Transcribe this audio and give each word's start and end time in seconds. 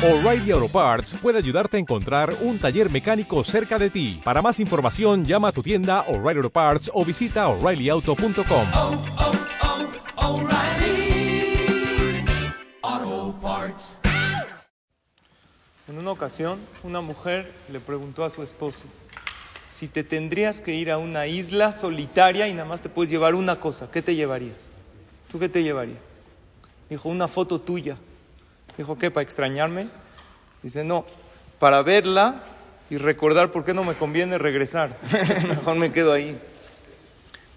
O'Reilly 0.00 0.52
Auto 0.52 0.68
Parts 0.68 1.16
puede 1.20 1.38
ayudarte 1.38 1.76
a 1.76 1.80
encontrar 1.80 2.32
un 2.42 2.60
taller 2.60 2.88
mecánico 2.88 3.42
cerca 3.42 3.80
de 3.80 3.90
ti. 3.90 4.20
Para 4.22 4.40
más 4.40 4.60
información, 4.60 5.24
llama 5.24 5.48
a 5.48 5.52
tu 5.52 5.60
tienda 5.60 6.02
O'Reilly 6.02 6.38
Auto 6.38 6.50
Parts 6.50 6.88
o 6.94 7.04
visita 7.04 7.48
oreillyauto.com. 7.48 8.66
oh, 8.76 9.02
oh, 12.84 13.34
Parts. 13.42 13.98
En 15.88 15.98
una 15.98 16.12
ocasión, 16.12 16.60
una 16.84 17.00
mujer 17.00 17.52
le 17.72 17.80
preguntó 17.80 18.24
a 18.24 18.30
su 18.30 18.44
esposo, 18.44 18.84
si 19.68 19.88
te 19.88 20.04
tendrías 20.04 20.60
que 20.60 20.74
ir 20.74 20.92
a 20.92 20.98
una 20.98 21.26
isla 21.26 21.72
solitaria 21.72 22.46
y 22.46 22.52
nada 22.52 22.68
más 22.68 22.80
te 22.80 22.88
puedes 22.88 23.10
llevar 23.10 23.34
una 23.34 23.56
cosa, 23.56 23.90
¿qué 23.90 24.00
te 24.00 24.14
llevarías? 24.14 24.78
¿Tú 25.32 25.40
qué 25.40 25.48
te 25.48 25.64
llevarías? 25.64 25.98
Dijo, 26.88 27.08
una 27.08 27.26
foto 27.26 27.60
tuya. 27.60 27.98
Dijo, 28.78 28.96
¿qué? 28.96 29.10
¿Para 29.10 29.24
extrañarme? 29.24 29.88
Dice, 30.62 30.84
no, 30.84 31.04
para 31.58 31.82
verla 31.82 32.44
y 32.88 32.96
recordar 32.96 33.50
por 33.50 33.64
qué 33.64 33.74
no 33.74 33.84
me 33.84 33.96
conviene 33.96 34.38
regresar. 34.38 34.96
Mejor 35.48 35.76
me 35.76 35.90
quedo 35.90 36.12
ahí. 36.12 36.40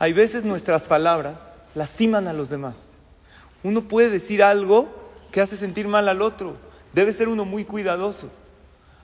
Hay 0.00 0.12
veces 0.12 0.44
nuestras 0.44 0.82
palabras 0.82 1.40
lastiman 1.76 2.26
a 2.26 2.32
los 2.32 2.50
demás. 2.50 2.92
Uno 3.62 3.82
puede 3.82 4.10
decir 4.10 4.42
algo 4.42 4.88
que 5.30 5.40
hace 5.40 5.56
sentir 5.56 5.86
mal 5.86 6.08
al 6.08 6.20
otro. 6.20 6.56
Debe 6.92 7.12
ser 7.12 7.28
uno 7.28 7.44
muy 7.44 7.64
cuidadoso. 7.64 8.30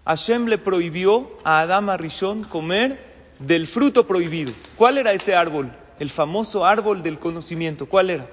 Hashem 0.04 0.46
le 0.46 0.58
prohibió 0.58 1.30
a 1.44 1.60
Adama 1.60 1.96
Rishon 1.96 2.42
comer 2.42 2.98
del 3.38 3.68
fruto 3.68 4.06
prohibido. 4.06 4.52
¿Cuál 4.76 4.98
era 4.98 5.12
ese 5.12 5.36
árbol? 5.36 5.72
El 6.00 6.10
famoso 6.10 6.66
árbol 6.66 7.02
del 7.04 7.18
conocimiento. 7.20 7.86
¿Cuál 7.86 8.10
era? 8.10 8.26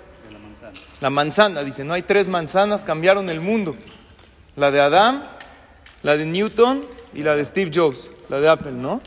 La 1.02 1.10
manzana, 1.10 1.64
dice, 1.64 1.84
no 1.84 1.94
hay 1.94 2.02
tres 2.02 2.28
manzanas, 2.28 2.84
cambiaron 2.84 3.30
el 3.30 3.42
mundo. 3.42 3.76
La 4.56 4.72
de 4.72 4.82
Adam, 4.82 5.24
la 6.04 6.18
de 6.18 6.26
Newton 6.26 6.86
y 7.14 7.24
la 7.24 7.36
de 7.36 7.46
Steve 7.46 7.72
Jobs, 7.74 8.12
la 8.30 8.40
de 8.40 8.50
Apple, 8.50 8.72
¿no? 8.72 9.02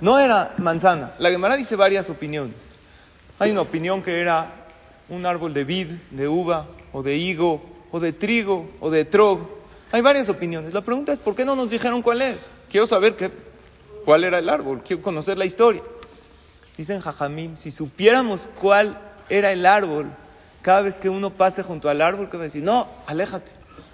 No 0.00 0.18
era 0.18 0.54
manzana. 0.58 1.12
La 1.18 1.30
Gemara 1.30 1.56
dice 1.56 1.76
varias 1.76 2.10
opiniones. 2.10 2.56
Hay 3.38 3.50
una 3.50 3.62
opinión 3.62 4.02
que 4.02 4.20
era 4.20 4.66
un 5.08 5.24
árbol 5.26 5.54
de 5.54 5.64
vid, 5.64 5.88
de 6.10 6.28
uva, 6.28 6.66
o 6.92 7.02
de 7.02 7.16
higo, 7.16 7.62
o 7.90 8.00
de 8.00 8.12
trigo, 8.12 8.70
o 8.80 8.90
de 8.90 9.04
trog. 9.04 9.48
Hay 9.92 10.02
varias 10.02 10.28
opiniones. 10.28 10.74
La 10.74 10.82
pregunta 10.82 11.12
es, 11.12 11.20
¿por 11.20 11.34
qué 11.34 11.44
no 11.44 11.56
nos 11.56 11.70
dijeron 11.70 12.02
cuál 12.02 12.22
es? 12.22 12.52
Quiero 12.70 12.86
saber 12.86 13.16
qué, 13.16 13.30
cuál 14.04 14.24
era 14.24 14.38
el 14.38 14.48
árbol, 14.48 14.82
quiero 14.82 15.02
conocer 15.02 15.38
la 15.38 15.44
historia. 15.44 15.82
Dicen 16.76 17.00
Jajamim, 17.00 17.56
si 17.56 17.70
supiéramos 17.70 18.48
cuál 18.60 18.98
era 19.28 19.52
el 19.52 19.64
árbol, 19.64 20.10
cada 20.64 20.80
vez 20.80 20.96
que 20.96 21.10
uno 21.10 21.28
pase 21.28 21.62
junto 21.62 21.90
al 21.90 22.00
árbol, 22.00 22.30
que 22.30 22.38
va 22.38 22.44
a 22.44 22.46
decir, 22.46 22.62
no, 22.62 22.88
aléjate, 23.06 23.52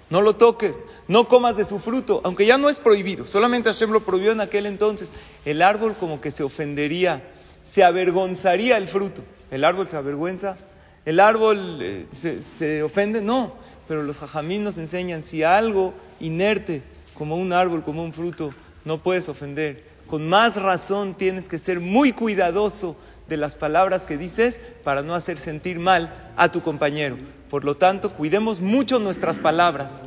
no 0.09 0.21
lo 0.21 0.37
toques, 0.37 0.79
no 1.09 1.27
comas 1.27 1.57
de 1.57 1.65
su 1.65 1.79
fruto, 1.79 2.21
aunque 2.23 2.45
ya 2.45 2.57
no 2.57 2.69
es 2.69 2.79
prohibido, 2.79 3.27
solamente 3.27 3.69
Hashem 3.69 3.91
lo 3.91 3.99
prohibió 3.99 4.31
en 4.31 4.39
aquel 4.39 4.65
entonces. 4.65 5.11
El 5.43 5.63
árbol 5.63 5.95
como 5.99 6.21
que 6.21 6.31
se 6.31 6.43
ofendería, 6.43 7.23
se 7.61 7.83
avergonzaría 7.83 8.77
el 8.77 8.87
fruto. 8.87 9.21
¿El 9.51 9.65
árbol 9.65 9.89
se 9.89 9.97
avergüenza? 9.97 10.55
¿El 11.03 11.19
árbol 11.19 11.79
eh, 11.81 12.05
se, 12.13 12.41
se 12.41 12.83
ofende? 12.83 13.19
No, 13.19 13.51
pero 13.89 14.03
los 14.03 14.19
jajamín 14.19 14.63
nos 14.63 14.77
enseñan, 14.77 15.25
si 15.25 15.43
algo 15.43 15.93
inerte, 16.21 16.83
como 17.17 17.35
un 17.35 17.51
árbol, 17.51 17.83
como 17.83 18.01
un 18.01 18.13
fruto, 18.13 18.53
no 18.85 18.99
puedes 18.99 19.27
ofender, 19.27 19.83
con 20.07 20.27
más 20.27 20.61
razón 20.61 21.13
tienes 21.15 21.47
que 21.47 21.57
ser 21.57 21.79
muy 21.79 22.11
cuidadoso 22.11 22.95
de 23.27 23.37
las 23.37 23.55
palabras 23.55 24.05
que 24.05 24.17
dices 24.17 24.59
para 24.83 25.01
no 25.01 25.15
hacer 25.15 25.37
sentir 25.37 25.79
mal 25.79 26.31
a 26.35 26.51
tu 26.51 26.61
compañero. 26.61 27.17
Por 27.49 27.63
lo 27.63 27.75
tanto, 27.75 28.11
cuidemos 28.11 28.61
mucho 28.61 28.99
nuestras 28.99 29.39
palabras, 29.39 30.03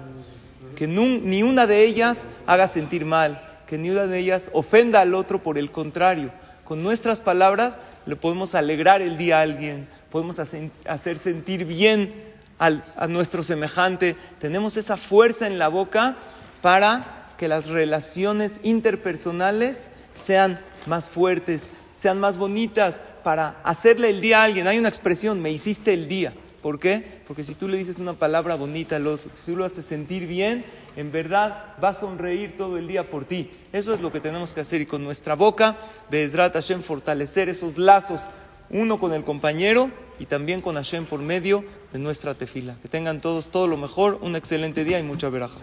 que 0.77 0.87
ni 0.87 1.43
una 1.43 1.67
de 1.67 1.85
ellas 1.85 2.25
haga 2.47 2.69
sentir 2.69 3.05
mal, 3.05 3.43
que 3.67 3.79
ni 3.79 3.91
una 3.91 4.07
de 4.07 4.19
ellas 4.19 4.51
ofenda 4.53 5.01
al 5.01 5.15
otro, 5.15 5.43
por 5.43 5.57
el 5.59 5.71
contrario, 5.71 6.33
con 6.65 6.83
nuestras 6.83 7.21
palabras 7.21 7.79
le 8.07 8.17
podemos 8.17 8.55
alegrar 8.55 9.03
el 9.03 9.17
día 9.17 9.39
a 9.39 9.43
alguien, 9.43 9.89
podemos 10.11 10.39
hacer, 10.39 11.19
sentir 11.19 11.65
bien 11.65 12.13
a 12.59 13.07
nuestro 13.09 13.43
semejante, 13.43 14.17
tenemos 14.39 14.77
esa 14.77 14.97
fuerza 14.97 15.47
en 15.47 15.59
la 15.59 15.69
boca 15.69 16.17
para 16.63 17.24
que 17.39 17.49
las 17.49 17.67
relaciones 17.67 18.61
interpersonales 18.63 19.91
sean 20.15 20.61
más 20.87 21.09
fuertes, 21.09 21.71
sean 21.97 22.21
más 22.21 22.37
bonitas, 22.39 23.03
para 23.23 23.61
hacerle 23.65 24.11
el 24.11 24.21
día 24.21 24.41
a 24.41 24.45
alguien. 24.45 24.67
Hay 24.67 24.79
una 24.79 24.89
expresión, 24.89 25.41
me 25.41 25.51
hiciste 25.51 25.95
el 25.95 26.09
día. 26.09 26.35
¿Por 26.63 26.79
qué? 26.79 27.05
Porque 27.27 27.45
si 27.45 27.55
tú 27.55 27.69
le 27.69 27.77
dices 27.77 27.99
una 27.99 28.15
palabra 28.15 28.55
bonita 28.55 28.97
al 28.97 29.07
oso, 29.07 29.29
si 29.35 29.53
tú 29.53 29.59
lo 29.59 29.67
haces 29.67 29.85
sentir 29.85 30.27
bien, 30.27 30.65
en 30.97 31.13
verdad 31.13 31.75
va 31.83 31.91
a 31.91 31.93
sonreír 31.93 32.57
todo 32.57 32.79
el 32.79 32.87
día 32.87 33.09
por 33.09 33.25
ti. 33.25 33.51
Eso 33.73 33.93
es 33.93 34.01
lo 34.01 34.11
que 34.11 34.21
tenemos 34.21 34.53
que 34.53 34.61
hacer 34.61 34.81
y 34.81 34.87
con 34.87 35.05
nuestra 35.05 35.35
boca, 35.35 35.77
Bezrat 36.11 36.55
Hashem, 36.55 36.83
fortalecer 36.83 37.51
esos 37.51 37.77
lazos, 37.77 38.29
uno 38.71 38.99
con 38.99 39.13
el 39.13 39.25
compañero 39.25 39.91
y 40.19 40.27
también 40.27 40.61
con 40.61 40.77
Hashem 40.77 41.05
por 41.05 41.21
medio 41.21 41.65
de 41.93 41.99
nuestra 41.99 42.35
tefila. 42.35 42.77
Que 42.81 42.89
tengan 42.89 43.21
todos 43.21 43.51
todo 43.51 43.67
lo 43.67 43.77
mejor, 43.77 44.19
un 44.23 44.35
excelente 44.35 44.85
día 44.85 44.99
y 44.99 45.03
mucha 45.03 45.29
veraja. 45.29 45.59